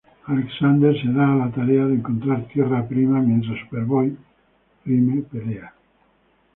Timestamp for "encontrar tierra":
1.93-2.87